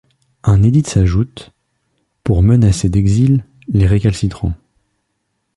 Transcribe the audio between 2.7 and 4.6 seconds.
d’exil les récalcitrants.